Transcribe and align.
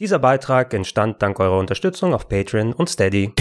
Dieser 0.00 0.18
Beitrag 0.18 0.72
entstand 0.72 1.20
dank 1.20 1.38
eurer 1.40 1.58
Unterstützung 1.58 2.14
auf 2.14 2.26
Patreon 2.26 2.72
und 2.72 2.88
Steady. 2.88 3.34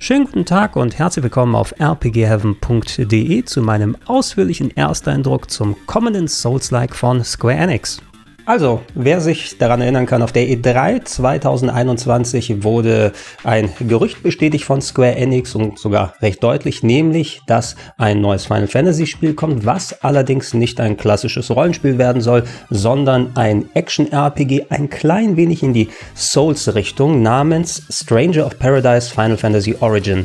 Schönen 0.00 0.24
guten 0.24 0.44
Tag 0.44 0.74
und 0.74 0.98
herzlich 0.98 1.22
willkommen 1.22 1.54
auf 1.54 1.72
rpgheaven.de 1.80 3.44
zu 3.44 3.62
meinem 3.62 3.96
ausführlichen 4.06 4.76
Ersteindruck 4.76 5.48
zum 5.48 5.76
kommenden 5.86 6.26
Souls-like 6.26 6.96
von 6.96 7.22
Square 7.22 7.54
Enix. 7.54 8.02
Also, 8.46 8.82
wer 8.94 9.20
sich 9.20 9.58
daran 9.58 9.80
erinnern 9.80 10.06
kann, 10.06 10.22
auf 10.22 10.30
der 10.30 10.44
E3 10.44 11.04
2021 11.04 12.62
wurde 12.62 13.10
ein 13.42 13.70
Gerücht 13.80 14.22
bestätigt 14.22 14.64
von 14.64 14.80
Square 14.80 15.16
Enix 15.16 15.56
und 15.56 15.80
sogar 15.80 16.14
recht 16.22 16.44
deutlich, 16.44 16.84
nämlich, 16.84 17.40
dass 17.48 17.74
ein 17.98 18.20
neues 18.20 18.46
Final 18.46 18.68
Fantasy 18.68 19.08
Spiel 19.08 19.34
kommt, 19.34 19.66
was 19.66 20.00
allerdings 20.04 20.54
nicht 20.54 20.80
ein 20.80 20.96
klassisches 20.96 21.50
Rollenspiel 21.50 21.98
werden 21.98 22.22
soll, 22.22 22.44
sondern 22.70 23.36
ein 23.36 23.68
Action-RPG, 23.74 24.66
ein 24.70 24.90
klein 24.90 25.36
wenig 25.36 25.64
in 25.64 25.72
die 25.72 25.88
Souls-Richtung 26.14 27.22
namens 27.22 27.82
Stranger 27.90 28.46
of 28.46 28.60
Paradise 28.60 29.10
Final 29.10 29.36
Fantasy 29.36 29.74
Origin. 29.80 30.24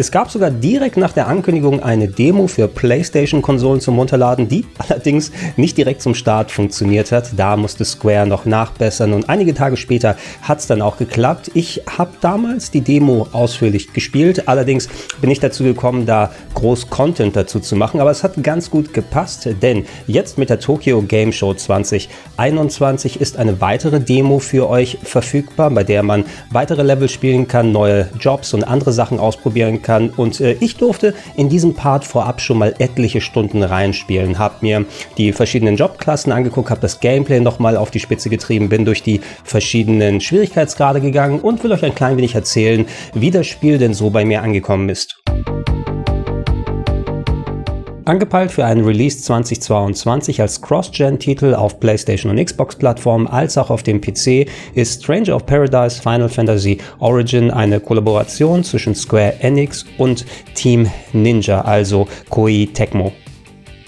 Es 0.00 0.12
gab 0.12 0.30
sogar 0.30 0.52
direkt 0.52 0.96
nach 0.96 1.10
der 1.10 1.26
Ankündigung 1.26 1.82
eine 1.82 2.06
Demo 2.06 2.46
für 2.46 2.68
PlayStation-Konsolen 2.68 3.80
zum 3.80 3.98
Runterladen, 3.98 4.46
die 4.46 4.64
allerdings 4.78 5.32
nicht 5.56 5.76
direkt 5.76 6.02
zum 6.02 6.14
Start 6.14 6.52
funktioniert 6.52 7.10
hat. 7.10 7.30
Da 7.36 7.56
musste 7.56 7.84
Square 7.84 8.24
noch 8.28 8.44
nachbessern 8.44 9.12
und 9.12 9.28
einige 9.28 9.54
Tage 9.54 9.76
später 9.76 10.14
hat 10.42 10.60
es 10.60 10.68
dann 10.68 10.82
auch 10.82 10.98
geklappt. 10.98 11.50
Ich 11.54 11.82
habe 11.98 12.12
damals 12.20 12.70
die 12.70 12.80
Demo 12.80 13.26
ausführlich 13.32 13.92
gespielt, 13.92 14.46
allerdings 14.46 14.88
bin 15.20 15.32
ich 15.32 15.40
dazu 15.40 15.64
gekommen, 15.64 16.06
da 16.06 16.30
groß 16.54 16.90
Content 16.90 17.34
dazu 17.34 17.58
zu 17.58 17.74
machen, 17.74 17.98
aber 17.98 18.12
es 18.12 18.22
hat 18.22 18.40
ganz 18.40 18.70
gut 18.70 18.94
gepasst, 18.94 19.48
denn 19.62 19.84
jetzt 20.06 20.38
mit 20.38 20.48
der 20.48 20.60
Tokyo 20.60 21.02
Game 21.02 21.32
Show 21.32 21.54
2021 21.54 23.20
ist 23.20 23.36
eine 23.36 23.60
weitere 23.60 23.98
Demo 23.98 24.38
für 24.38 24.70
euch 24.70 24.96
verfügbar, 25.02 25.72
bei 25.72 25.82
der 25.82 26.04
man 26.04 26.24
weitere 26.52 26.84
Level 26.84 27.08
spielen 27.08 27.48
kann, 27.48 27.72
neue 27.72 28.08
Jobs 28.20 28.54
und 28.54 28.62
andere 28.62 28.92
Sachen 28.92 29.18
ausprobieren 29.18 29.82
kann 29.82 29.87
kann. 29.88 30.10
Und 30.10 30.40
äh, 30.40 30.52
ich 30.60 30.76
durfte 30.76 31.14
in 31.34 31.48
diesem 31.48 31.72
Part 31.72 32.04
vorab 32.04 32.42
schon 32.42 32.58
mal 32.58 32.74
etliche 32.78 33.22
Stunden 33.22 33.62
reinspielen, 33.62 34.38
habe 34.38 34.56
mir 34.60 34.84
die 35.16 35.32
verschiedenen 35.32 35.76
Jobklassen 35.76 36.30
angeguckt, 36.30 36.68
habe 36.70 36.82
das 36.82 37.00
Gameplay 37.00 37.40
nochmal 37.40 37.76
auf 37.78 37.90
die 37.90 37.98
Spitze 37.98 38.28
getrieben, 38.28 38.68
bin 38.68 38.84
durch 38.84 39.02
die 39.02 39.22
verschiedenen 39.44 40.20
Schwierigkeitsgrade 40.20 41.00
gegangen 41.00 41.40
und 41.40 41.64
will 41.64 41.72
euch 41.72 41.84
ein 41.84 41.94
klein 41.94 42.18
wenig 42.18 42.34
erzählen, 42.34 42.84
wie 43.14 43.30
das 43.30 43.46
Spiel 43.46 43.78
denn 43.78 43.94
so 43.94 44.10
bei 44.10 44.26
mir 44.26 44.42
angekommen 44.42 44.90
ist. 44.90 45.22
Angepeilt 48.08 48.50
für 48.50 48.64
einen 48.64 48.86
Release 48.86 49.18
2022 49.18 50.40
als 50.40 50.62
Cross-Gen-Titel 50.62 51.54
auf 51.54 51.78
PlayStation 51.78 52.30
und 52.30 52.42
Xbox-Plattformen 52.42 53.26
als 53.26 53.58
auch 53.58 53.68
auf 53.68 53.82
dem 53.82 54.00
PC 54.00 54.48
ist 54.74 55.04
Stranger 55.04 55.36
of 55.36 55.44
Paradise 55.44 56.00
Final 56.00 56.30
Fantasy 56.30 56.78
Origin 57.00 57.50
eine 57.50 57.80
Kollaboration 57.80 58.64
zwischen 58.64 58.94
Square 58.94 59.34
Enix 59.40 59.84
und 59.98 60.24
Team 60.54 60.90
Ninja, 61.12 61.60
also 61.60 62.08
Koei 62.30 62.68
Tecmo. 62.72 63.12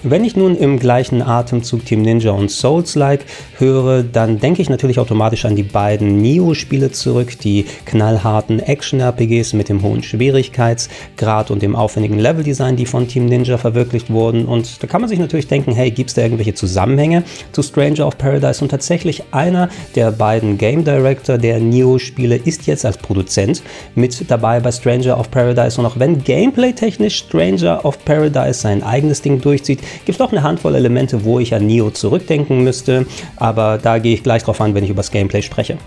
Wenn 0.03 0.23
ich 0.23 0.35
nun 0.35 0.57
im 0.57 0.79
gleichen 0.79 1.21
Atemzug 1.21 1.85
Team 1.85 2.01
Ninja 2.01 2.31
und 2.31 2.49
Souls-like 2.49 3.23
höre, 3.59 4.01
dann 4.01 4.39
denke 4.39 4.63
ich 4.63 4.67
natürlich 4.67 4.97
automatisch 4.97 5.45
an 5.45 5.55
die 5.55 5.61
beiden 5.61 6.19
Neo-Spiele 6.19 6.91
zurück, 6.91 7.37
die 7.37 7.67
knallharten 7.85 8.59
Action-RPGs 8.59 9.53
mit 9.53 9.69
dem 9.69 9.83
hohen 9.83 10.01
Schwierigkeitsgrad 10.01 11.51
und 11.51 11.61
dem 11.61 11.75
aufwendigen 11.75 12.17
Leveldesign, 12.17 12.77
die 12.77 12.87
von 12.87 13.07
Team 13.07 13.27
Ninja 13.27 13.59
verwirklicht 13.59 14.09
wurden. 14.09 14.45
Und 14.45 14.81
da 14.81 14.87
kann 14.87 15.01
man 15.01 15.09
sich 15.09 15.19
natürlich 15.19 15.45
denken, 15.47 15.71
hey, 15.71 15.91
gibt 15.91 16.09
es 16.09 16.15
da 16.15 16.23
irgendwelche 16.23 16.55
Zusammenhänge 16.55 17.21
zu 17.51 17.61
Stranger 17.61 18.07
of 18.07 18.17
Paradise? 18.17 18.63
Und 18.63 18.69
tatsächlich 18.69 19.21
einer 19.29 19.69
der 19.93 20.09
beiden 20.09 20.57
Game 20.57 20.83
Director 20.83 21.37
der 21.37 21.59
Neo-Spiele 21.59 22.37
ist 22.37 22.65
jetzt 22.65 22.87
als 22.87 22.97
Produzent 22.97 23.61
mit 23.93 24.31
dabei 24.31 24.61
bei 24.61 24.71
Stranger 24.71 25.19
of 25.19 25.29
Paradise. 25.29 25.79
Und 25.79 25.85
auch 25.85 25.99
wenn 25.99 26.23
gameplay-technisch 26.23 27.19
Stranger 27.19 27.85
of 27.85 28.03
Paradise 28.03 28.61
sein 28.61 28.81
eigenes 28.81 29.21
Ding 29.21 29.39
durchzieht, 29.39 29.79
gibt 30.05 30.09
es 30.09 30.17
doch 30.17 30.31
eine 30.31 30.43
Handvoll 30.43 30.75
Elemente, 30.75 31.23
wo 31.23 31.39
ich 31.39 31.53
an 31.53 31.65
Neo 31.65 31.89
zurückdenken 31.91 32.63
müsste, 32.63 33.05
aber 33.37 33.77
da 33.77 33.99
gehe 33.99 34.13
ich 34.13 34.23
gleich 34.23 34.43
drauf 34.43 34.61
an, 34.61 34.73
wenn 34.73 34.83
ich 34.83 34.89
über 34.89 35.01
das 35.01 35.11
Gameplay 35.11 35.41
spreche. 35.41 35.77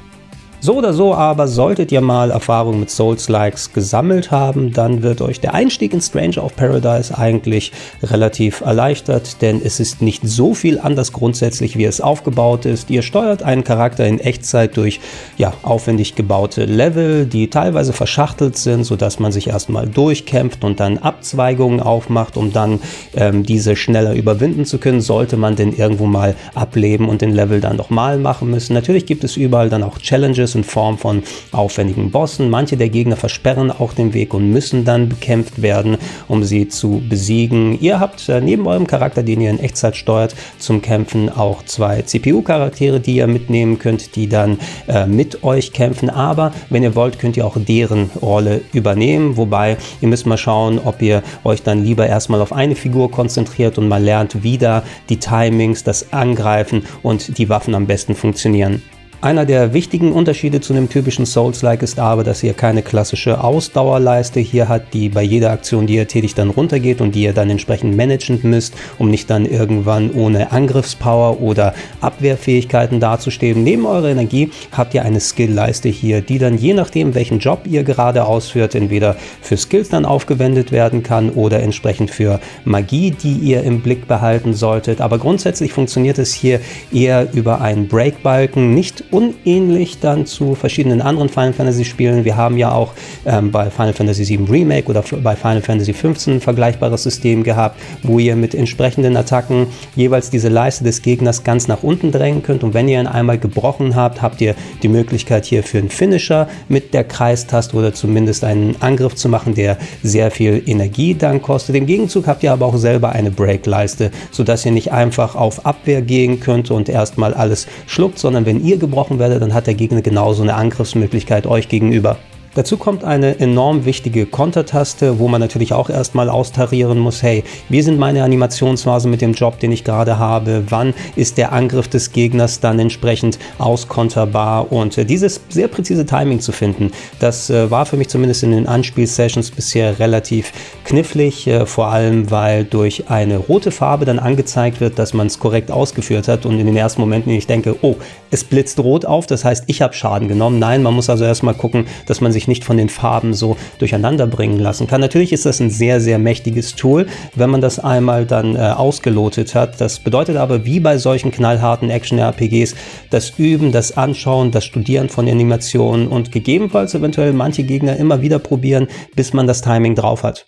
So 0.65 0.79
oder 0.79 0.95
so 0.95 1.13
aber 1.13 1.47
solltet 1.47 1.93
ihr 1.93 2.01
mal 2.01 2.31
Erfahrung 2.31 2.81
mit 2.81 2.89
Souls-Likes 2.89 3.75
gesammelt 3.75 4.31
haben, 4.31 4.73
dann 4.73 5.03
wird 5.03 5.21
euch 5.21 5.39
der 5.39 5.53
Einstieg 5.53 5.93
in 5.93 6.01
Stranger 6.01 6.43
of 6.43 6.57
Paradise 6.57 7.15
eigentlich 7.15 7.71
relativ 8.03 8.63
erleichtert, 8.63 9.43
denn 9.43 9.61
es 9.63 9.79
ist 9.79 10.01
nicht 10.01 10.27
so 10.27 10.55
viel 10.55 10.79
anders 10.79 11.13
grundsätzlich, 11.13 11.77
wie 11.77 11.85
es 11.85 12.01
aufgebaut 12.01 12.65
ist. 12.65 12.89
Ihr 12.89 13.03
steuert 13.03 13.43
einen 13.43 13.63
Charakter 13.63 14.07
in 14.07 14.19
Echtzeit 14.19 14.75
durch 14.79 15.01
ja, 15.37 15.53
aufwendig 15.65 16.15
gebaute 16.15 16.65
Level, 16.65 17.27
die 17.27 17.51
teilweise 17.51 17.93
verschachtelt 17.93 18.57
sind, 18.57 18.85
sodass 18.85 19.19
man 19.19 19.33
sich 19.33 19.49
erstmal 19.49 19.87
durchkämpft 19.87 20.65
und 20.65 20.81
dann 20.81 20.97
Abzweigungen 20.97 21.81
aufmacht, 21.81 22.39
um 22.39 22.55
dann 22.55 22.81
ähm, 23.15 23.43
diese 23.43 23.77
schneller 23.77 24.15
überwinden 24.15 24.65
zu 24.65 24.79
können, 24.79 25.03
sollte 25.03 25.37
man 25.37 25.57
denn 25.57 25.75
irgendwo 25.75 26.07
mal 26.07 26.35
ableben 26.55 27.11
und 27.11 27.21
den 27.21 27.35
Level 27.35 27.61
dann 27.61 27.77
nochmal 27.77 28.17
machen 28.17 28.51
müssen. 28.51 28.73
Natürlich 28.73 29.05
gibt 29.05 29.25
es 29.25 29.37
überall 29.37 29.69
dann 29.69 29.83
auch 29.83 29.99
Challenges 29.99 30.54
in 30.55 30.65
Form 30.65 30.99
von 30.99 31.23
aufwendigen 31.53 32.11
Bossen. 32.11 32.51
Manche 32.51 32.77
der 32.77 32.89
Gegner 32.89 33.17
versperren 33.17 33.71
auch 33.71 33.93
den 33.93 34.15
Weg 34.15 34.35
und 34.35 34.51
müssen 34.51 34.85
dann 34.85 35.09
bekämpft 35.09 35.63
werden, 35.63 35.97
um 36.29 36.45
sie 36.45 36.69
zu 36.69 37.03
besiegen. 37.09 37.79
Ihr 37.81 38.01
habt 38.01 38.29
äh, 38.29 38.41
neben 38.41 38.67
eurem 38.67 38.87
Charakter, 38.87 39.23
den 39.23 39.41
ihr 39.41 39.51
in 39.51 39.59
Echtzeit 39.59 39.97
steuert, 39.97 40.35
zum 40.59 40.83
Kämpfen 40.83 41.29
auch 41.29 41.65
zwei 41.65 42.03
CPU-Charaktere, 42.03 43.01
die 43.01 43.17
ihr 43.17 43.27
mitnehmen 43.27 43.79
könnt, 43.79 44.17
die 44.17 44.29
dann 44.29 44.59
äh, 44.87 45.07
mit 45.07 45.45
euch 45.45 45.73
kämpfen. 45.73 46.11
Aber 46.11 46.53
wenn 46.71 46.83
ihr 46.83 46.95
wollt, 46.95 47.19
könnt 47.19 47.37
ihr 47.37 47.47
auch 47.47 47.57
deren 47.57 48.11
Rolle 48.21 48.63
übernehmen. 48.73 49.37
Wobei 49.37 49.77
ihr 50.01 50.09
müsst 50.09 50.27
mal 50.27 50.39
schauen, 50.39 50.79
ob 50.79 51.03
ihr 51.03 51.23
euch 51.45 51.63
dann 51.63 51.85
lieber 51.85 52.07
erstmal 52.07 52.41
auf 52.41 52.53
eine 52.53 52.77
Figur 52.77 53.11
konzentriert 53.11 53.79
und 53.79 53.89
mal 53.89 54.03
lernt, 54.03 54.43
wie 54.43 54.59
da 54.59 54.83
die 55.09 55.19
Timings, 55.19 55.85
das 55.85 56.13
Angreifen 56.13 56.85
und 57.03 57.39
die 57.39 57.49
Waffen 57.49 57.75
am 57.75 57.87
besten 57.87 58.15
funktionieren. 58.15 58.83
Einer 59.25 59.47
der 59.47 59.73
wichtigen 59.73 60.13
Unterschiede 60.13 60.61
zu 60.61 60.75
einem 60.75 60.91
typischen 60.91 61.25
Souls-like 61.25 61.83
ist 61.83 61.99
aber, 61.99 62.25
dass 62.25 62.43
ihr 62.43 62.53
keine 62.53 62.83
klassische 62.83 63.43
Ausdauerleiste 63.43 64.39
hier 64.39 64.69
hat, 64.69 64.93
die 64.93 65.09
bei 65.09 65.23
jeder 65.23 65.51
Aktion, 65.51 65.87
die 65.87 65.95
ihr 65.95 66.07
tätigt, 66.07 66.37
dann 66.37 66.51
runtergeht 66.51 67.01
und 67.01 67.15
die 67.15 67.23
ihr 67.23 67.33
dann 67.33 67.49
entsprechend 67.49 67.97
managen 67.97 68.41
müsst, 68.43 68.75
um 68.99 69.09
nicht 69.09 69.31
dann 69.31 69.47
irgendwann 69.47 70.11
ohne 70.11 70.53
Angriffspower 70.53 71.41
oder 71.41 71.73
Abwehrfähigkeiten 72.03 73.01
dazustehen. 73.01 73.65
Neben 73.65 73.87
eurer 73.87 74.11
Energie 74.11 74.51
habt 74.73 74.93
ihr 74.93 75.07
eine 75.07 75.21
Skill-Leiste 75.21 75.89
hier, 75.89 76.21
die 76.21 76.37
dann 76.37 76.59
je 76.59 76.75
nachdem, 76.75 77.15
welchen 77.15 77.39
Job 77.39 77.61
ihr 77.65 77.83
gerade 77.83 78.27
ausführt, 78.27 78.75
entweder 78.75 79.17
für 79.41 79.57
Skills 79.57 79.89
dann 79.89 80.05
aufgewendet 80.05 80.71
werden 80.71 81.03
kann 81.03 81.31
oder 81.31 81.61
entsprechend 81.61 82.11
für 82.11 82.41
Magie, 82.67 83.13
die 83.13 83.39
ihr 83.39 83.63
im 83.63 83.81
Blick 83.81 84.07
behalten 84.07 84.53
solltet. 84.53 85.01
Aber 85.01 85.17
grundsätzlich 85.17 85.73
funktioniert 85.73 86.19
es 86.19 86.35
hier 86.35 86.61
eher 86.93 87.33
über 87.33 87.63
einen 87.63 87.89
Break-Balken, 87.89 88.75
nicht 88.75 89.03
unähnlich 89.15 90.01
dann 90.01 90.27
zu 90.27 90.57
verschiedenen 90.57 91.01
anderen 91.01 91.29
Final 91.29 91.53
Fantasy 91.53 91.85
Spielen. 91.85 92.25
Wir 92.25 92.37
haben 92.37 92.59
ja 92.59 92.73
auch 92.73 92.95
ähm, 93.25 93.53
bei 93.53 93.71
Final 93.71 93.93
Fantasy 93.93 94.29
VII 94.29 94.49
Remake 94.51 94.89
oder 94.89 95.05
bei 95.23 95.37
Final 95.37 95.63
Fantasy 95.63 95.93
XV 95.93 96.27
ein 96.27 96.41
vergleichbares 96.41 97.05
System 97.05 97.45
gehabt, 97.45 97.79
wo 98.03 98.19
ihr 98.19 98.35
mit 98.35 98.57
entsprechenden 98.57 99.17
Attacken 99.17 99.69
jeweils 99.95 100.31
diese 100.31 100.49
Leiste 100.49 100.83
des 100.83 101.01
Gegners 101.01 101.45
ganz 101.45 101.69
nach 101.69 101.85
unten 101.85 102.11
drängen 102.11 102.43
könnt. 102.43 102.65
Und 102.65 102.75
wenn 102.75 102.89
ihr 102.89 103.01
ihn 103.01 103.07
einmal 103.07 103.39
gebrochen 103.39 103.95
habt, 103.95 104.21
habt 104.21 104.41
ihr 104.41 104.57
die 104.83 104.89
Möglichkeit 104.89 105.45
hier 105.45 105.63
für 105.63 105.79
einen 105.79 105.91
Finisher 105.91 106.49
mit 106.69 106.93
der 106.93 107.05
Kreistaste 107.05 107.77
oder 107.77 107.95
zumindest 107.95 108.43
einen 108.43 108.75
Angriff 108.81 109.15
zu 109.15 109.29
machen, 109.29 109.55
der 109.55 109.79
sehr 110.03 110.33
viel 110.33 110.61
Energie 110.67 111.15
dann 111.15 111.41
kostet. 111.41 111.77
Im 111.77 111.87
Gegenzug 111.87 112.27
habt 112.27 112.43
ihr 112.43 112.53
aber 112.53 112.67
auch 112.67 112.79
selber 112.79 113.11
eine 113.11 113.31
Break-Leiste, 113.31 114.11
sodass 114.33 114.67
ihr 114.67 114.73
nicht 114.73 114.91
einfach 114.91 115.37
auf 115.37 115.65
Abwehr 115.67 116.03
gehen 116.03 116.41
könnt 116.41 116.73
und 116.73 116.89
erstmal 116.89 117.33
alles 117.33 117.69
schluckt, 117.87 118.19
sondern 118.19 118.45
wenn 118.45 118.65
ihr 118.65 118.77
gebrochen 118.77 118.94
gebrochen 118.95 119.19
werde, 119.19 119.41
dann 119.41 119.53
hat 119.53 119.67
der 119.67 119.75
Gegner 119.75 120.03
genauso 120.03 120.43
eine 120.43 120.55
Angriffsmöglichkeit 120.55 121.49
euch 121.49 121.69
gegenüber. 121.69 122.17
Dazu 122.55 122.77
kommt 122.77 123.03
eine 123.03 123.41
enorm 123.41 123.85
wichtige 123.85 124.27
Kontertaste, 124.27 125.19
wo 125.19 125.27
man 125.27 125.41
natürlich 125.41 125.73
auch 125.73 125.91
erstmal 125.91 126.29
austarieren 126.29 127.01
muss, 127.01 127.21
hey, 127.21 127.43
wie 127.69 127.83
sind 127.83 127.99
meine 127.99 128.23
Animationsphasen 128.23 129.11
mit 129.11 129.21
dem 129.21 129.33
Job, 129.33 129.59
den 129.59 129.73
ich 129.73 129.83
gerade 129.83 130.19
habe? 130.21 130.63
Wann 130.69 130.95
ist 131.17 131.37
der 131.37 131.53
Angriff 131.53 131.89
des 131.89 132.13
Gegners 132.13 132.61
dann 132.61 132.79
entsprechend 132.79 133.41
auskonterbar? 133.59 134.71
Und 134.71 134.97
äh, 134.97 135.05
dieses 135.05 135.41
sehr 135.49 135.67
präzise 135.67 136.07
Timing 136.07 136.39
zu 136.39 136.53
finden, 136.53 136.93
das 137.19 137.51
äh, 137.51 137.71
war 137.73 137.87
für 137.87 137.97
mich 137.97 138.09
zumindest 138.09 138.45
in 138.45 138.53
den 138.53 138.69
Anspielsessions 138.69 139.51
bisher 139.51 139.99
relativ 139.99 140.53
knifflig, 140.85 141.49
äh, 141.49 141.67
vor 141.67 141.89
allem 141.89 142.31
weil 142.31 142.65
durch 142.65 143.11
eine 143.11 143.39
rote 143.39 143.73
Farbe 143.73 144.05
dann 144.05 144.21
angezeigt 144.21 144.81
wird, 144.81 144.99
dass 145.01 145.13
man 145.13 145.27
es 145.27 145.41
korrekt 145.41 145.73
ausgeführt 145.73 146.29
hat 146.29 146.47
und 146.47 146.61
in 146.61 146.67
den 146.67 146.77
ersten 146.77 147.01
Momenten 147.01 147.33
ich 147.33 147.49
denke, 147.49 147.77
oh, 147.83 147.97
es 148.31 148.45
blitzt 148.45 148.79
rot 148.79 149.05
auf, 149.05 149.27
das 149.27 149.45
heißt, 149.45 149.65
ich 149.67 149.83
habe 149.83 149.95
Schaden 149.95 150.29
genommen. 150.29 150.59
Nein, 150.59 150.83
man 150.83 150.95
muss 150.95 151.11
also 151.11 151.25
erstmal 151.25 151.55
gucken, 151.55 151.87
dass 152.07 152.21
man 152.21 152.33
sich 152.33 152.44
nicht 152.49 152.65
von 152.65 152.77
den 152.77 152.89
Farben 152.89 153.35
so 153.35 153.57
durcheinander 153.79 154.27
bringen 154.27 154.59
lassen 154.59 154.87
kann. 154.87 155.01
Natürlich 155.01 155.33
ist 155.33 155.47
das 155.47 155.61
ein 155.61 155.71
sehr, 155.71 156.01
sehr 156.01 156.19
mächtiges 156.19 156.75
Tool, 156.75 157.07
wenn 157.35 157.51
man 157.51 157.61
das 157.61 157.79
einmal 157.79 158.27
dann 158.27 158.57
äh, 158.57 158.59
ausgelotet 158.59 159.55
hat. 159.55 159.81
Das 159.81 159.99
bedeutet 159.99 160.37
aber, 160.37 160.65
wie 160.65 160.81
bei 160.81 160.99
solchen 160.99 161.31
knallharten 161.31 161.91
Action-RPGs, 161.91 162.75
das 163.11 163.31
Üben, 163.39 163.73
das 163.73 163.97
Anschauen, 163.97 164.51
das 164.51 164.65
Studieren 164.65 165.09
von 165.09 165.29
Animationen 165.29 166.09
und 166.09 166.33
gegebenenfalls 166.33 166.95
eventuell 166.95 167.33
manche 167.33 167.63
Gegner 167.63 167.97
immer 167.97 168.23
wieder 168.23 168.39
probieren, 168.39 168.89
bis 169.15 169.33
man 169.33 169.47
das 169.47 169.63
Timing 169.63 169.95
drauf 169.95 170.23
hat. 170.23 170.45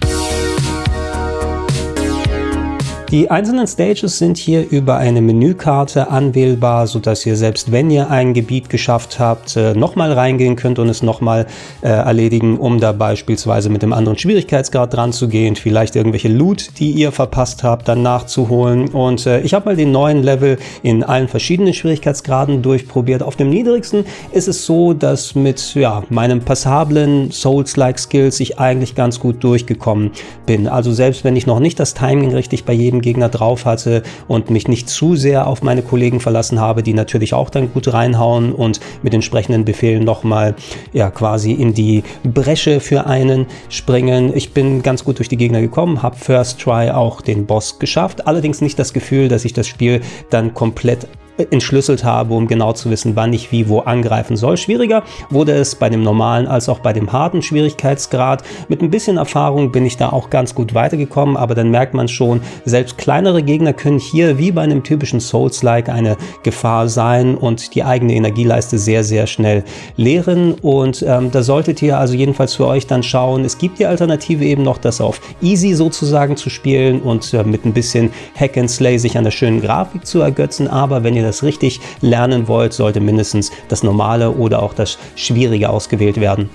Die 3.16 3.30
einzelnen 3.30 3.66
Stages 3.66 4.18
sind 4.18 4.36
hier 4.36 4.68
über 4.68 4.98
eine 4.98 5.22
Menükarte 5.22 6.10
anwählbar, 6.10 6.86
sodass 6.86 7.24
ihr 7.24 7.34
selbst 7.34 7.72
wenn 7.72 7.90
ihr 7.90 8.10
ein 8.10 8.34
Gebiet 8.34 8.68
geschafft 8.68 9.18
habt, 9.18 9.56
äh, 9.56 9.72
nochmal 9.72 10.12
reingehen 10.12 10.54
könnt 10.54 10.78
und 10.78 10.90
es 10.90 11.02
nochmal 11.02 11.46
äh, 11.80 11.88
erledigen, 11.88 12.58
um 12.58 12.78
da 12.78 12.92
beispielsweise 12.92 13.70
mit 13.70 13.80
dem 13.80 13.94
anderen 13.94 14.18
Schwierigkeitsgrad 14.18 14.92
dran 14.92 15.14
zu 15.14 15.28
gehen, 15.28 15.56
vielleicht 15.56 15.96
irgendwelche 15.96 16.28
Loot, 16.28 16.78
die 16.78 16.90
ihr 16.90 17.10
verpasst 17.10 17.62
habt, 17.62 17.88
dann 17.88 18.02
nachzuholen. 18.02 18.90
Und 18.90 19.24
äh, 19.24 19.40
ich 19.40 19.54
habe 19.54 19.64
mal 19.64 19.76
den 19.76 19.92
neuen 19.92 20.22
Level 20.22 20.58
in 20.82 21.02
allen 21.02 21.28
verschiedenen 21.28 21.72
Schwierigkeitsgraden 21.72 22.60
durchprobiert. 22.60 23.22
Auf 23.22 23.36
dem 23.36 23.48
niedrigsten 23.48 24.04
ist 24.32 24.46
es 24.46 24.66
so, 24.66 24.92
dass 24.92 25.34
mit 25.34 25.74
ja, 25.74 26.02
meinem 26.10 26.42
passablen 26.42 27.30
Souls-like 27.30 27.98
Skills 27.98 28.40
ich 28.40 28.58
eigentlich 28.58 28.94
ganz 28.94 29.18
gut 29.18 29.42
durchgekommen 29.42 30.10
bin. 30.44 30.68
Also 30.68 30.92
selbst 30.92 31.24
wenn 31.24 31.34
ich 31.34 31.46
noch 31.46 31.60
nicht 31.60 31.80
das 31.80 31.94
Timing 31.94 32.34
richtig 32.34 32.66
bei 32.66 32.74
jedem 32.74 33.00
Gegner 33.06 33.28
drauf 33.28 33.66
hatte 33.66 34.02
und 34.26 34.50
mich 34.50 34.66
nicht 34.66 34.88
zu 34.88 35.14
sehr 35.14 35.46
auf 35.46 35.62
meine 35.62 35.82
Kollegen 35.82 36.18
verlassen 36.18 36.58
habe, 36.60 36.82
die 36.82 36.92
natürlich 36.92 37.34
auch 37.34 37.50
dann 37.50 37.72
gut 37.72 37.92
reinhauen 37.92 38.52
und 38.52 38.80
mit 39.04 39.14
entsprechenden 39.14 39.64
Befehlen 39.64 40.02
nochmal 40.02 40.56
ja 40.92 41.08
quasi 41.10 41.52
in 41.52 41.72
die 41.72 42.02
Bresche 42.24 42.80
für 42.80 43.06
einen 43.06 43.46
springen. 43.68 44.32
Ich 44.34 44.52
bin 44.52 44.82
ganz 44.82 45.04
gut 45.04 45.18
durch 45.18 45.28
die 45.28 45.36
Gegner 45.36 45.60
gekommen, 45.60 46.02
habe 46.02 46.16
First 46.16 46.60
Try 46.60 46.90
auch 46.90 47.20
den 47.20 47.46
Boss 47.46 47.78
geschafft, 47.78 48.26
allerdings 48.26 48.60
nicht 48.60 48.76
das 48.76 48.92
Gefühl, 48.92 49.28
dass 49.28 49.44
ich 49.44 49.52
das 49.52 49.68
Spiel 49.68 50.00
dann 50.30 50.52
komplett 50.52 51.06
entschlüsselt 51.38 52.04
habe, 52.04 52.34
um 52.34 52.46
genau 52.46 52.72
zu 52.72 52.90
wissen, 52.90 53.16
wann 53.16 53.32
ich 53.32 53.52
wie 53.52 53.68
wo 53.68 53.80
angreifen 53.80 54.36
soll. 54.36 54.56
Schwieriger 54.56 55.02
wurde 55.30 55.52
es 55.52 55.74
bei 55.74 55.88
dem 55.88 56.02
normalen 56.02 56.46
als 56.46 56.68
auch 56.68 56.80
bei 56.80 56.92
dem 56.92 57.12
harten 57.12 57.42
Schwierigkeitsgrad. 57.42 58.42
Mit 58.68 58.82
ein 58.82 58.90
bisschen 58.90 59.16
Erfahrung 59.16 59.72
bin 59.72 59.86
ich 59.86 59.96
da 59.96 60.10
auch 60.10 60.30
ganz 60.30 60.54
gut 60.54 60.74
weitergekommen, 60.74 61.36
aber 61.36 61.54
dann 61.54 61.70
merkt 61.70 61.94
man 61.94 62.08
schon, 62.08 62.40
selbst 62.64 62.98
kleinere 62.98 63.42
Gegner 63.42 63.72
können 63.72 63.98
hier 63.98 64.38
wie 64.38 64.52
bei 64.52 64.62
einem 64.62 64.82
typischen 64.82 65.20
Souls-like 65.20 65.88
eine 65.88 66.16
Gefahr 66.42 66.88
sein 66.88 67.34
und 67.34 67.74
die 67.74 67.84
eigene 67.84 68.14
Energieleiste 68.14 68.78
sehr, 68.78 69.04
sehr 69.04 69.26
schnell 69.26 69.64
leeren. 69.96 70.54
Und 70.54 71.04
ähm, 71.06 71.30
da 71.30 71.42
solltet 71.42 71.82
ihr 71.82 71.98
also 71.98 72.14
jedenfalls 72.14 72.54
für 72.54 72.66
euch 72.66 72.86
dann 72.86 73.02
schauen, 73.02 73.44
es 73.44 73.58
gibt 73.58 73.78
die 73.78 73.86
Alternative 73.86 74.44
eben 74.44 74.62
noch, 74.62 74.78
das 74.78 75.00
auf 75.00 75.20
easy 75.42 75.74
sozusagen 75.74 76.36
zu 76.36 76.50
spielen 76.50 77.02
und 77.02 77.32
äh, 77.34 77.44
mit 77.44 77.64
ein 77.64 77.72
bisschen 77.72 78.10
Hack 78.38 78.56
and 78.56 78.70
Slay 78.70 78.98
sich 78.98 79.18
an 79.18 79.24
der 79.24 79.30
schönen 79.30 79.60
Grafik 79.60 80.06
zu 80.06 80.20
ergötzen. 80.20 80.68
Aber 80.68 81.04
wenn 81.04 81.14
ihr 81.14 81.25
das 81.26 81.42
richtig 81.42 81.80
lernen 82.00 82.48
wollt, 82.48 82.72
sollte 82.72 83.00
mindestens 83.00 83.50
das 83.68 83.82
Normale 83.82 84.30
oder 84.30 84.62
auch 84.62 84.74
das 84.74 84.98
Schwierige 85.14 85.70
ausgewählt 85.70 86.20
werden. 86.20 86.48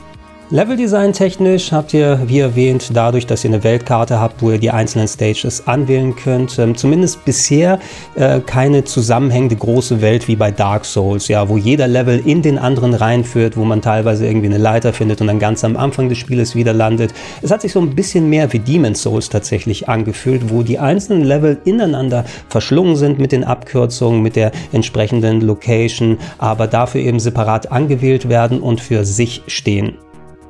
Leveldesign 0.54 1.14
technisch 1.14 1.72
habt 1.72 1.94
ihr, 1.94 2.20
wie 2.26 2.40
erwähnt, 2.40 2.90
dadurch, 2.94 3.26
dass 3.26 3.46
ihr 3.46 3.52
eine 3.52 3.64
Weltkarte 3.64 4.20
habt, 4.20 4.42
wo 4.42 4.52
ihr 4.52 4.58
die 4.58 4.70
einzelnen 4.70 5.08
Stages 5.08 5.66
anwählen 5.66 6.14
könnt, 6.14 6.60
ähm, 6.60 6.76
zumindest 6.76 7.24
bisher 7.24 7.80
äh, 8.16 8.42
keine 8.42 8.84
zusammenhängende 8.84 9.56
große 9.56 10.02
Welt 10.02 10.28
wie 10.28 10.36
bei 10.36 10.52
Dark 10.52 10.84
Souls, 10.84 11.30
ja, 11.30 11.48
wo 11.48 11.56
jeder 11.56 11.88
Level 11.88 12.20
in 12.20 12.42
den 12.42 12.58
anderen 12.58 12.94
reinführt, 12.94 13.56
wo 13.56 13.64
man 13.64 13.82
teilweise 13.82 14.28
irgendwie 14.28 14.48
eine 14.48 14.58
Leiter 14.58 14.92
findet 14.92 15.22
und 15.22 15.28
dann 15.28 15.40
ganz 15.40 15.64
am 15.64 15.78
Anfang 15.78 16.10
des 16.10 16.18
Spieles 16.18 16.54
wieder 16.54 16.74
landet. 16.74 17.14
Es 17.42 17.50
hat 17.50 17.62
sich 17.62 17.72
so 17.72 17.80
ein 17.80 17.96
bisschen 17.96 18.28
mehr 18.28 18.52
wie 18.52 18.60
Demon's 18.60 19.04
Souls 19.04 19.30
tatsächlich 19.30 19.88
angefühlt, 19.88 20.50
wo 20.50 20.64
die 20.64 20.80
einzelnen 20.80 21.24
Level 21.24 21.60
ineinander 21.64 22.26
verschlungen 22.50 22.98
sind 22.98 23.20
mit 23.20 23.32
den 23.32 23.46
Abkürzungen, 23.46 24.22
mit 24.22 24.36
der 24.36 24.52
entsprechenden 24.74 25.40
Location, 25.40 26.18
aber 26.40 26.68
dafür 26.68 27.00
eben 27.00 27.22
separat 27.22 27.72
angewählt 27.72 28.28
werden 28.28 28.60
und 28.60 28.82
für 28.82 29.06
sich 29.06 29.44
stehen. 29.48 29.94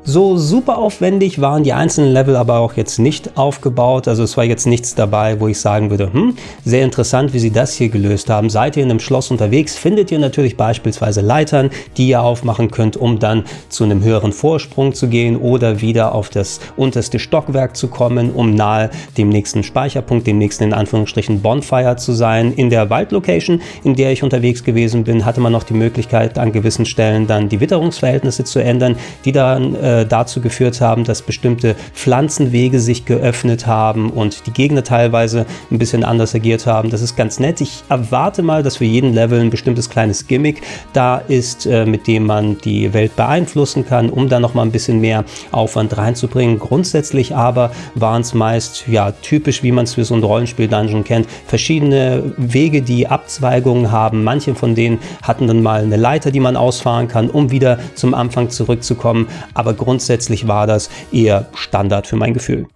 So 0.03 0.36
super 0.36 0.80
aufwendig 0.80 1.42
waren 1.42 1.63
die 1.63 1.74
einzelnen 1.74 2.12
Level 2.12 2.36
aber 2.36 2.57
auch 2.57 2.74
jetzt 2.74 2.98
nicht 2.98 3.38
aufgebaut. 3.38 4.07
Also 4.07 4.24
es 4.24 4.36
war 4.36 4.44
jetzt 4.44 4.65
nichts 4.65 4.95
dabei, 4.95 5.39
wo 5.39 5.48
ich 5.48 5.59
sagen 5.59 5.92
würde, 5.92 6.12
hm, 6.12 6.36
sehr 6.65 6.83
interessant, 6.83 7.33
wie 7.33 7.39
sie 7.39 7.51
das 7.51 7.75
hier 7.75 7.89
gelöst 7.89 8.27
haben. 8.31 8.50
Seid 8.50 8.77
ihr 8.77 8.83
in 8.83 8.89
einem 8.89 9.00
Schloss 9.00 9.30
unterwegs, 9.30 9.77
findet 9.77 10.12
ihr 10.12 10.18
natürlich 10.18 10.57
beispielsweise 10.57 11.21
Leitern, 11.21 11.69
die 11.98 12.07
ihr 12.07 12.24
aufmachen 12.24 12.71
könnt, 12.71 12.98
um 12.98 13.19
dann 13.19 13.44
zu 13.69 13.83
einem 13.83 14.03
höheren 14.03 14.31
Vorsprung 14.31 14.95
zu 14.95 15.07
gehen 15.07 15.38
oder 15.38 15.81
wieder 15.81 16.15
auf 16.15 16.30
das 16.30 16.62
unterste 16.77 17.19
Stockwerk 17.19 17.77
zu 17.77 17.88
kommen, 17.88 18.31
um 18.31 18.56
nahe 18.56 18.89
dem 19.19 19.30
nächsten 19.30 19.62
Speicherpunkt, 19.62 20.25
dem 20.25 20.39
nächsten 20.39 20.63
in 20.63 20.74
Anführungsstrichen 20.74 21.44
Bonfire 21.44 21.95
zu 21.98 22.13
sein. 22.13 22.53
In 22.53 22.71
der 22.71 22.89
Waldlocation, 22.89 23.62
in 23.83 23.95
der 23.95 24.12
ich 24.12 24.24
unterwegs 24.24 24.63
gewesen 24.63 25.03
bin, 25.03 25.25
hatte 25.25 25.42
man 25.42 25.51
noch 25.51 25.63
die 25.63 25.75
Möglichkeit, 25.75 26.39
an 26.39 26.51
gewissen 26.51 26.88
Stellen 26.88 27.27
dann 27.27 27.50
die 27.50 27.59
Witterungsverhältnisse 27.59 28.45
zu 28.45 28.57
ändern, 28.57 28.95
die 29.25 29.31
dann 29.31 29.75
äh, 29.75 29.90
äh, 29.91 30.05
dazu 30.05 30.41
geführt 30.41 30.79
haben, 30.79 31.03
dass 31.03 31.21
bestimmte 31.21 31.75
Pflanzenwege 31.93 32.79
sich 32.79 33.05
geöffnet 33.05 33.67
haben 33.67 34.09
und 34.09 34.47
die 34.47 34.51
Gegner 34.51 34.83
teilweise 34.83 35.45
ein 35.69 35.77
bisschen 35.77 36.03
anders 36.03 36.33
agiert 36.33 36.65
haben. 36.65 36.89
Das 36.89 37.01
ist 37.01 37.15
ganz 37.15 37.39
nett. 37.39 37.61
Ich 37.61 37.83
erwarte 37.89 38.41
mal, 38.41 38.63
dass 38.63 38.77
für 38.77 38.85
jeden 38.85 39.13
Level 39.13 39.41
ein 39.41 39.49
bestimmtes 39.49 39.89
kleines 39.89 40.27
Gimmick 40.27 40.61
da 40.93 41.17
ist, 41.17 41.65
äh, 41.65 41.85
mit 41.85 42.07
dem 42.07 42.25
man 42.25 42.57
die 42.59 42.93
Welt 42.93 43.15
beeinflussen 43.15 43.85
kann, 43.85 44.09
um 44.09 44.29
da 44.29 44.39
noch 44.39 44.53
mal 44.53 44.63
ein 44.63 44.71
bisschen 44.71 45.01
mehr 45.01 45.25
Aufwand 45.51 45.97
reinzubringen. 45.97 46.59
Grundsätzlich 46.59 47.35
aber 47.35 47.71
waren 47.95 48.21
es 48.21 48.33
meist 48.33 48.88
ja 48.88 49.11
typisch, 49.11 49.63
wie 49.63 49.71
man 49.71 49.83
es 49.83 49.95
für 49.95 50.05
so 50.05 50.15
ein 50.15 50.23
Rollenspiel-Dungeon 50.23 51.03
kennt, 51.03 51.27
verschiedene 51.47 52.33
Wege, 52.38 52.81
die 52.81 53.07
Abzweigungen 53.07 53.91
haben. 53.91 54.23
Manche 54.23 54.55
von 54.55 54.75
denen 54.75 54.99
hatten 55.21 55.47
dann 55.47 55.61
mal 55.61 55.83
eine 55.83 55.97
Leiter, 55.97 56.31
die 56.31 56.39
man 56.39 56.55
ausfahren 56.55 57.07
kann, 57.07 57.29
um 57.29 57.51
wieder 57.51 57.79
zum 57.95 58.13
Anfang 58.13 58.49
zurückzukommen. 58.49 59.27
Aber 59.53 59.73
grundsätzlich 59.81 60.48
war 60.48 60.68
das 60.68 60.92
eher 61.12 61.48
Standard 61.56 62.06
für 62.06 62.16
mein 62.16 62.36
Gefühl. 62.36 62.68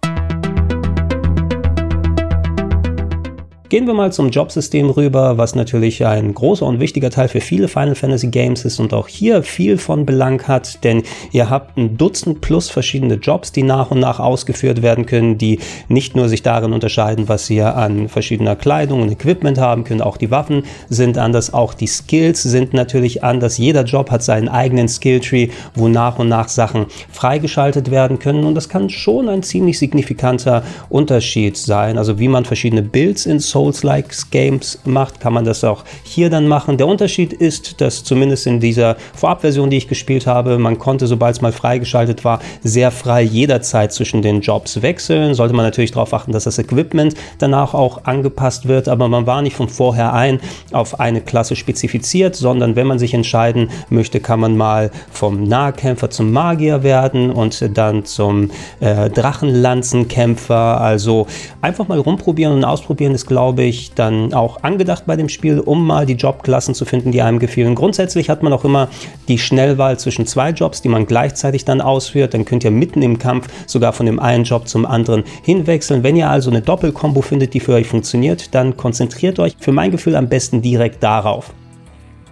Gehen 3.68 3.88
wir 3.88 3.94
mal 3.94 4.12
zum 4.12 4.30
Jobsystem 4.30 4.90
rüber, 4.90 5.38
was 5.38 5.56
natürlich 5.56 6.06
ein 6.06 6.32
großer 6.32 6.64
und 6.64 6.78
wichtiger 6.78 7.10
Teil 7.10 7.26
für 7.26 7.40
viele 7.40 7.66
Final 7.66 7.96
Fantasy 7.96 8.28
Games 8.28 8.64
ist 8.64 8.78
und 8.78 8.94
auch 8.94 9.08
hier 9.08 9.42
viel 9.42 9.76
von 9.76 10.06
Belang 10.06 10.40
hat, 10.46 10.84
denn 10.84 11.02
ihr 11.32 11.50
habt 11.50 11.76
ein 11.76 11.96
Dutzend 11.96 12.40
plus 12.40 12.70
verschiedene 12.70 13.14
Jobs, 13.14 13.50
die 13.50 13.64
nach 13.64 13.90
und 13.90 13.98
nach 13.98 14.20
ausgeführt 14.20 14.82
werden 14.82 15.04
können, 15.04 15.36
die 15.36 15.58
nicht 15.88 16.14
nur 16.14 16.28
sich 16.28 16.44
darin 16.44 16.72
unterscheiden, 16.72 17.28
was 17.28 17.50
ihr 17.50 17.74
an 17.74 18.08
verschiedener 18.08 18.54
Kleidung 18.54 19.02
und 19.02 19.10
Equipment 19.10 19.58
haben 19.58 19.82
könnt, 19.82 20.00
auch 20.00 20.16
die 20.16 20.30
Waffen 20.30 20.62
sind 20.88 21.18
anders, 21.18 21.52
auch 21.52 21.74
die 21.74 21.88
Skills 21.88 22.44
sind 22.44 22.72
natürlich 22.72 23.24
anders. 23.24 23.58
Jeder 23.58 23.82
Job 23.82 24.12
hat 24.12 24.22
seinen 24.22 24.48
eigenen 24.48 24.86
Skilltree, 24.86 25.48
wo 25.74 25.88
nach 25.88 26.20
und 26.20 26.28
nach 26.28 26.48
Sachen 26.48 26.86
freigeschaltet 27.10 27.90
werden 27.90 28.20
können 28.20 28.44
und 28.44 28.54
das 28.54 28.68
kann 28.68 28.90
schon 28.90 29.28
ein 29.28 29.42
ziemlich 29.42 29.80
signifikanter 29.80 30.62
Unterschied 30.88 31.56
sein, 31.56 31.98
also 31.98 32.20
wie 32.20 32.28
man 32.28 32.44
verschiedene 32.44 32.82
Builds 32.82 33.26
in 33.26 33.40
Souls-like 33.56 34.14
Games 34.30 34.78
macht, 34.84 35.18
kann 35.18 35.32
man 35.32 35.46
das 35.46 35.64
auch 35.64 35.84
hier 36.02 36.28
dann 36.28 36.46
machen. 36.46 36.76
Der 36.76 36.86
Unterschied 36.86 37.32
ist, 37.32 37.80
dass 37.80 38.04
zumindest 38.04 38.46
in 38.46 38.60
dieser 38.60 38.96
Vorabversion, 39.14 39.70
die 39.70 39.78
ich 39.78 39.88
gespielt 39.88 40.26
habe, 40.26 40.58
man 40.58 40.78
konnte, 40.78 41.06
sobald 41.06 41.36
es 41.36 41.40
mal 41.40 41.52
freigeschaltet 41.52 42.22
war, 42.22 42.40
sehr 42.62 42.90
frei 42.90 43.22
jederzeit 43.22 43.94
zwischen 43.94 44.20
den 44.20 44.42
Jobs 44.42 44.82
wechseln. 44.82 45.32
Sollte 45.32 45.54
man 45.54 45.64
natürlich 45.64 45.92
darauf 45.92 46.12
achten, 46.12 46.32
dass 46.32 46.44
das 46.44 46.58
Equipment 46.58 47.14
danach 47.38 47.72
auch 47.72 48.04
angepasst 48.04 48.68
wird, 48.68 48.88
aber 48.88 49.08
man 49.08 49.26
war 49.26 49.40
nicht 49.40 49.56
von 49.56 49.70
vornherein 49.70 50.38
auf 50.72 51.00
eine 51.00 51.22
Klasse 51.22 51.56
spezifiziert, 51.56 52.36
sondern 52.36 52.76
wenn 52.76 52.86
man 52.86 52.98
sich 52.98 53.14
entscheiden 53.14 53.70
möchte, 53.88 54.20
kann 54.20 54.40
man 54.40 54.58
mal 54.58 54.90
vom 55.10 55.44
Nahkämpfer 55.44 56.10
zum 56.10 56.30
Magier 56.30 56.82
werden 56.82 57.30
und 57.30 57.70
dann 57.78 58.04
zum 58.04 58.50
äh, 58.80 59.08
Drachenlanzenkämpfer. 59.08 60.78
Also 60.78 61.26
einfach 61.62 61.88
mal 61.88 61.98
rumprobieren 61.98 62.52
und 62.52 62.66
ausprobieren 62.66 63.14
ist, 63.14 63.26
glaube 63.26 63.45
glaube 63.46 63.62
ich, 63.62 63.92
dann 63.94 64.34
auch 64.34 64.64
angedacht 64.64 65.04
bei 65.06 65.14
dem 65.14 65.28
Spiel, 65.28 65.60
um 65.60 65.86
mal 65.86 66.04
die 66.04 66.14
Jobklassen 66.14 66.74
zu 66.74 66.84
finden, 66.84 67.12
die 67.12 67.22
einem 67.22 67.38
gefielen. 67.38 67.76
Grundsätzlich 67.76 68.28
hat 68.28 68.42
man 68.42 68.52
auch 68.52 68.64
immer 68.64 68.88
die 69.28 69.38
Schnellwahl 69.38 70.00
zwischen 70.00 70.26
zwei 70.26 70.50
Jobs, 70.50 70.82
die 70.82 70.88
man 70.88 71.06
gleichzeitig 71.06 71.64
dann 71.64 71.80
ausführt. 71.80 72.34
Dann 72.34 72.44
könnt 72.44 72.64
ihr 72.64 72.72
mitten 72.72 73.02
im 73.02 73.20
Kampf 73.20 73.46
sogar 73.68 73.92
von 73.92 74.06
dem 74.06 74.18
einen 74.18 74.42
Job 74.42 74.66
zum 74.66 74.84
anderen 74.84 75.22
hinwechseln. 75.44 76.02
Wenn 76.02 76.16
ihr 76.16 76.28
also 76.28 76.50
eine 76.50 76.60
Doppelkombo 76.60 77.22
findet, 77.22 77.54
die 77.54 77.60
für 77.60 77.74
euch 77.74 77.86
funktioniert, 77.86 78.52
dann 78.52 78.76
konzentriert 78.76 79.38
euch 79.38 79.54
für 79.60 79.70
mein 79.70 79.92
Gefühl 79.92 80.16
am 80.16 80.28
besten 80.28 80.60
direkt 80.60 81.04
darauf. 81.04 81.52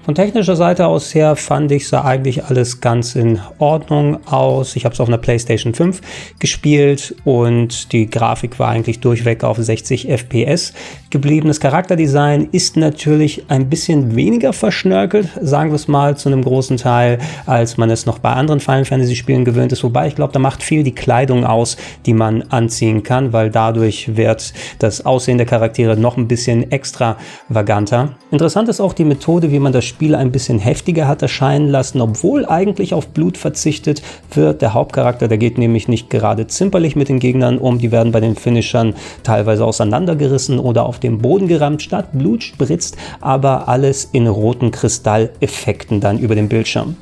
Von 0.04 0.14
technischer 0.14 0.54
Seite 0.54 0.86
aus 0.86 1.14
her 1.14 1.34
fand 1.34 1.72
ich 1.72 1.88
sah 1.88 2.04
eigentlich 2.04 2.44
alles 2.44 2.82
ganz 2.82 3.14
in 3.14 3.40
Ordnung 3.56 4.18
aus. 4.26 4.76
Ich 4.76 4.84
habe 4.84 4.92
es 4.92 5.00
auf 5.00 5.08
einer 5.08 5.16
PlayStation 5.16 5.72
5 5.72 6.02
gespielt 6.38 7.14
und 7.24 7.90
die 7.90 8.10
Grafik 8.10 8.58
war 8.58 8.68
eigentlich 8.68 9.00
durchweg 9.00 9.44
auf 9.44 9.56
60 9.56 10.10
FPS 10.10 10.74
geblieben. 11.08 11.48
Das 11.48 11.58
Charakterdesign 11.58 12.50
ist 12.52 12.76
natürlich 12.76 13.44
ein 13.48 13.70
bisschen 13.70 14.14
weniger 14.14 14.52
verschnörkelt, 14.52 15.30
sagen 15.40 15.70
wir 15.70 15.76
es 15.76 15.88
mal, 15.88 16.18
zu 16.18 16.28
einem 16.28 16.44
großen 16.44 16.76
Teil, 16.76 17.16
als 17.46 17.78
man 17.78 17.88
es 17.88 18.04
noch 18.04 18.18
bei 18.18 18.34
anderen 18.34 18.60
Final 18.60 18.84
Fantasy 18.84 19.16
Spielen 19.16 19.46
gewöhnt 19.46 19.72
ist. 19.72 19.84
Wobei 19.84 20.08
ich 20.08 20.16
glaube, 20.16 20.34
da 20.34 20.38
macht 20.38 20.62
viel 20.62 20.82
die 20.82 20.94
Kleidung 20.94 21.46
aus, 21.46 21.78
die 22.04 22.12
man 22.12 22.42
anziehen 22.50 23.04
kann, 23.04 23.32
weil 23.32 23.50
dadurch 23.50 24.16
wird 24.16 24.52
das 24.80 25.06
Aussehen 25.06 25.38
der 25.38 25.46
Charaktere 25.46 25.96
noch 25.96 26.18
ein 26.18 26.28
bisschen 26.28 26.70
extravaganter. 26.70 28.16
Interessant 28.30 28.68
ist 28.68 28.80
auch 28.80 28.92
die 28.92 29.04
Methode, 29.04 29.50
wie 29.50 29.58
man 29.58 29.72
das 29.72 29.86
Spiel 29.86 29.93
ein 30.14 30.32
bisschen 30.32 30.58
heftiger 30.58 31.08
hat 31.08 31.22
erscheinen 31.22 31.68
lassen, 31.68 32.00
obwohl 32.00 32.46
eigentlich 32.46 32.94
auf 32.94 33.08
Blut 33.08 33.38
verzichtet 33.38 34.02
wird. 34.32 34.62
Der 34.62 34.74
Hauptcharakter, 34.74 35.28
der 35.28 35.38
geht 35.38 35.58
nämlich 35.58 35.88
nicht 35.88 36.10
gerade 36.10 36.46
zimperlich 36.46 36.96
mit 36.96 37.08
den 37.08 37.18
Gegnern 37.18 37.58
um, 37.58 37.78
die 37.78 37.92
werden 37.92 38.12
bei 38.12 38.20
den 38.20 38.36
Finishern 38.36 38.94
teilweise 39.22 39.64
auseinandergerissen 39.64 40.58
oder 40.58 40.86
auf 40.86 40.98
dem 40.98 41.18
Boden 41.18 41.48
gerammt, 41.48 41.82
statt 41.82 42.08
Blut 42.12 42.42
spritzt 42.42 42.96
aber 43.20 43.68
alles 43.68 44.08
in 44.12 44.26
roten 44.26 44.70
Kristalleffekten 44.70 46.00
dann 46.00 46.18
über 46.18 46.34
dem 46.34 46.48
Bildschirm. 46.48 46.96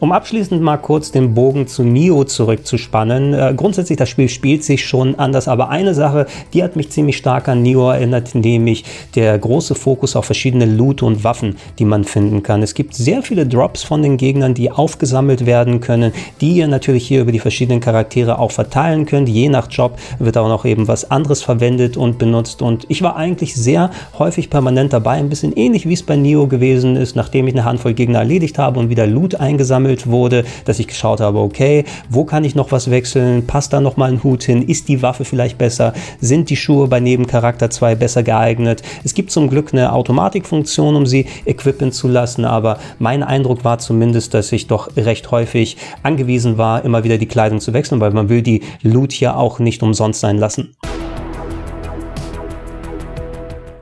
Um 0.00 0.12
abschließend 0.12 0.62
mal 0.62 0.76
kurz 0.76 1.10
den 1.10 1.34
Bogen 1.34 1.66
zu 1.66 1.82
Nio 1.82 2.22
zurückzuspannen. 2.22 3.34
Äh, 3.34 3.54
grundsätzlich, 3.56 3.98
das 3.98 4.08
Spiel 4.08 4.28
spielt 4.28 4.62
sich 4.62 4.86
schon 4.86 5.16
anders, 5.16 5.48
aber 5.48 5.70
eine 5.70 5.92
Sache, 5.92 6.26
die 6.52 6.62
hat 6.62 6.76
mich 6.76 6.90
ziemlich 6.90 7.16
stark 7.16 7.48
an 7.48 7.62
Nio 7.62 7.90
erinnert, 7.90 8.36
nämlich 8.36 8.84
der 9.16 9.36
große 9.36 9.74
Fokus 9.74 10.14
auf 10.14 10.24
verschiedene 10.24 10.66
Loot 10.66 11.02
und 11.02 11.24
Waffen, 11.24 11.56
die 11.80 11.84
man 11.84 12.04
finden 12.04 12.44
kann. 12.44 12.62
Es 12.62 12.74
gibt 12.74 12.94
sehr 12.94 13.22
viele 13.22 13.44
Drops 13.44 13.82
von 13.82 14.00
den 14.00 14.18
Gegnern, 14.18 14.54
die 14.54 14.70
aufgesammelt 14.70 15.46
werden 15.46 15.80
können, 15.80 16.12
die 16.40 16.52
ihr 16.52 16.68
natürlich 16.68 17.08
hier 17.08 17.22
über 17.22 17.32
die 17.32 17.40
verschiedenen 17.40 17.80
Charaktere 17.80 18.38
auch 18.38 18.52
verteilen 18.52 19.04
könnt. 19.04 19.28
Je 19.28 19.48
nach 19.48 19.68
Job 19.68 19.98
wird 20.20 20.38
auch 20.38 20.48
noch 20.48 20.64
eben 20.64 20.86
was 20.86 21.10
anderes 21.10 21.42
verwendet 21.42 21.96
und 21.96 22.18
benutzt 22.18 22.62
und 22.62 22.86
ich 22.88 23.02
war 23.02 23.16
eigentlich 23.16 23.56
sehr 23.56 23.90
häufig 24.16 24.48
permanent 24.48 24.92
dabei, 24.92 25.14
ein 25.14 25.28
bisschen 25.28 25.56
ähnlich 25.56 25.88
wie 25.88 25.94
es 25.94 26.04
bei 26.04 26.14
Nio 26.14 26.46
gewesen 26.46 26.94
ist, 26.94 27.16
nachdem 27.16 27.48
ich 27.48 27.54
eine 27.54 27.64
Handvoll 27.64 27.94
Gegner 27.94 28.20
erledigt 28.20 28.58
habe 28.58 28.78
und 28.78 28.90
wieder 28.90 29.08
Loot 29.08 29.34
eingesammelt 29.34 29.87
gesammelt 29.88 30.06
wurde, 30.06 30.44
dass 30.64 30.78
ich 30.78 30.86
geschaut 30.86 31.20
habe, 31.20 31.38
okay, 31.38 31.84
wo 32.08 32.24
kann 32.24 32.44
ich 32.44 32.54
noch 32.54 32.72
was 32.72 32.90
wechseln? 32.90 33.46
Passt 33.46 33.72
da 33.72 33.80
noch 33.80 33.96
mal 33.96 34.10
ein 34.10 34.22
Hut 34.22 34.44
hin? 34.44 34.62
Ist 34.62 34.88
die 34.88 35.02
Waffe 35.02 35.24
vielleicht 35.24 35.58
besser? 35.58 35.92
Sind 36.20 36.50
die 36.50 36.56
Schuhe 36.56 36.88
bei 36.88 37.00
Nebencharakter 37.00 37.70
2 37.70 37.94
besser 37.94 38.22
geeignet? 38.22 38.82
Es 39.04 39.14
gibt 39.14 39.30
zum 39.30 39.48
Glück 39.48 39.72
eine 39.72 39.92
Automatikfunktion, 39.92 40.96
um 40.96 41.06
sie 41.06 41.26
equippen 41.46 41.92
zu 41.92 42.08
lassen, 42.08 42.44
aber 42.44 42.78
mein 42.98 43.22
Eindruck 43.22 43.64
war 43.64 43.78
zumindest, 43.78 44.34
dass 44.34 44.52
ich 44.52 44.66
doch 44.66 44.96
recht 44.96 45.30
häufig 45.30 45.76
angewiesen 46.02 46.58
war, 46.58 46.84
immer 46.84 47.04
wieder 47.04 47.18
die 47.18 47.26
Kleidung 47.26 47.60
zu 47.60 47.72
wechseln, 47.72 48.00
weil 48.00 48.12
man 48.12 48.28
will 48.28 48.42
die 48.42 48.62
Loot 48.82 49.14
ja 49.14 49.36
auch 49.36 49.58
nicht 49.58 49.82
umsonst 49.82 50.20
sein 50.20 50.38
lassen. 50.38 50.74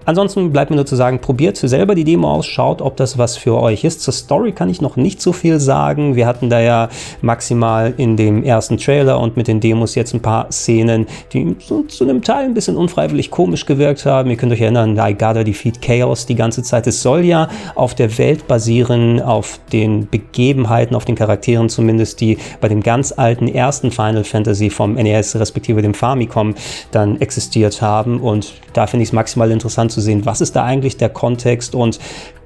Ansonsten 0.06 0.52
bleibt 0.52 0.70
mir 0.70 0.76
nur 0.76 0.86
zu 0.86 0.94
sagen, 0.94 1.20
probiert 1.20 1.56
selber 1.56 1.96
die 1.96 2.04
Demo 2.04 2.30
aus, 2.30 2.46
schaut, 2.46 2.80
ob 2.80 2.96
das 2.96 3.18
was 3.18 3.36
für 3.36 3.60
euch 3.60 3.82
ist. 3.82 4.02
Zur 4.02 4.14
Story 4.14 4.52
kann 4.52 4.70
ich 4.70 4.80
noch 4.80 4.94
nicht 4.94 5.20
so 5.20 5.32
viel 5.32 5.58
sagen. 5.58 6.14
Wir 6.14 6.28
hatten 6.28 6.48
da 6.48 6.60
ja 6.60 6.88
maximal 7.22 7.92
in 7.96 8.16
dem 8.16 8.44
ersten 8.44 8.78
Trailer 8.78 9.18
und 9.18 9.36
mit 9.36 9.48
den 9.48 9.58
Demos 9.58 9.96
jetzt 9.96 10.14
ein 10.14 10.22
paar 10.22 10.50
Szenen, 10.52 11.06
die 11.32 11.56
so 11.58 11.82
zu 11.82 12.04
einem 12.04 12.22
Teil 12.22 12.44
ein 12.44 12.54
bisschen 12.54 12.76
unfreiwillig 12.76 13.32
komisch 13.32 13.66
gewirkt 13.66 14.06
haben. 14.06 14.30
Ihr 14.30 14.36
könnt 14.36 14.52
euch 14.52 14.60
erinnern, 14.60 14.96
I 14.96 15.12
gotta 15.12 15.42
defeat 15.42 15.82
Chaos 15.82 16.24
die 16.24 16.36
ganze 16.36 16.62
Zeit. 16.62 16.86
Es 16.86 17.02
soll 17.02 17.24
ja 17.24 17.48
auf 17.74 17.96
der 17.96 18.16
Welt 18.16 18.46
basieren, 18.46 19.20
auf 19.20 19.58
den 19.72 20.08
Begebenheiten, 20.08 20.94
auf 20.94 21.04
den 21.04 21.16
Charakteren 21.16 21.68
zumindest, 21.68 22.20
die 22.20 22.38
bei 22.60 22.68
dem 22.68 22.80
ganz 22.80 23.10
alten 23.10 23.48
ersten 23.48 23.90
Final 23.90 24.22
Fantasy 24.22 24.70
vom 24.70 24.94
NES 24.94 25.34
respektive 25.34 25.82
dem 25.82 25.94
Famicom 25.94 26.54
dann 26.92 27.20
existiert 27.20 27.82
haben. 27.82 28.20
Und 28.20 28.52
da 28.72 28.86
finde 28.86 29.02
ich 29.02 29.08
es 29.08 29.12
maximal 29.12 29.50
interessant 29.50 29.95
zu 29.96 30.02
sehen, 30.02 30.26
was 30.26 30.42
ist 30.42 30.54
da 30.54 30.62
eigentlich 30.62 30.98
der 30.98 31.08
Kontext 31.08 31.74
und 31.74 31.98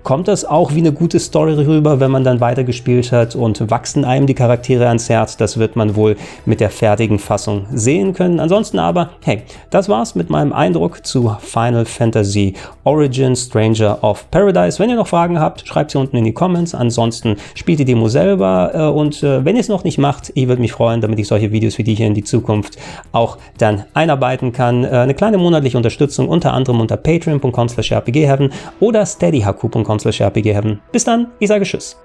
kommt 0.03 0.29
das 0.29 0.45
auch 0.45 0.75
wie 0.75 0.79
eine 0.79 0.93
gute 0.93 1.19
Story 1.19 1.55
rüber, 1.55 2.01
wenn 2.01 2.11
man 2.11 2.25
dann 2.25 2.41
weitergespielt 2.41 3.13
hat 3.13 3.37
und 3.37 3.71
wachsen 3.71 4.05
einem 4.05 4.27
die 4.27 4.35
Charaktere 4.35 4.89
ans 4.89 5.09
Herz. 5.09 5.37
Das 5.37 5.59
wird 5.59 5.77
man 5.77 5.97
wohl 5.97 6.17
mit 6.47 6.61
der 6.61 6.71
fertigen 6.71 7.19
Fassung 7.19 7.67
sehen 7.73 8.13
können. 8.15 8.41
Ansonsten 8.41 8.79
aber, 8.79 9.11
hey, 9.23 9.43
das 9.71 9.89
war's 9.89 10.15
mit 10.15 10.31
meinem 10.31 10.53
Eindruck 10.53 11.05
zu 11.05 11.35
Final 11.41 11.85
Fantasy 11.85 12.55
Origin 12.85 13.37
Stranger 13.37 14.03
of 14.03 14.31
Paradise. 14.31 14.79
Wenn 14.79 14.91
ihr 14.91 14.97
noch 14.97 15.07
Fragen 15.07 15.39
habt, 15.39 15.67
schreibt 15.67 15.91
sie 15.91 15.99
unten 15.99 16.17
in 16.17 16.25
die 16.25 16.33
Comments. 16.33 16.75
Ansonsten 16.75 17.37
spielt 17.55 17.79
die 17.81 17.85
Demo 17.85 18.09
selber 18.09 18.71
äh, 18.75 18.83
und 18.85 19.23
äh, 19.23 19.45
wenn 19.45 19.57
ihr 19.57 19.61
es 19.61 19.69
noch 19.69 19.85
nicht 19.85 19.99
macht, 19.99 20.33
ich 20.35 20.49
würde 20.49 20.63
mich 20.63 20.73
freuen, 20.73 21.01
damit 21.01 21.19
ich 21.19 21.29
solche 21.29 21.53
Videos 21.53 21.79
wie 21.79 21.85
die 21.85 21.95
hier 21.95 22.07
in 22.07 22.15
die 22.15 22.25
Zukunft 22.25 22.79
auch 23.13 23.39
dann 23.59 23.85
einarbeiten 23.95 24.53
kann. 24.53 24.85
Äh, 24.85 24.89
eine 24.89 25.15
kleine 25.15 25.39
monatliche 25.39 25.77
Unterstützung 25.77 26.29
unter 26.29 26.53
anderem 26.53 26.81
unter 26.81 26.97
patreon.com/rpgheaven 26.97 28.51
oder 28.81 29.05
steadyhaku.com 29.05 29.90
rpgheaven. 29.99 30.81
Bis 30.93 31.05
dann, 31.05 31.29
ich 31.39 31.49
sage 31.49 31.65
Tschüss. 31.65 31.97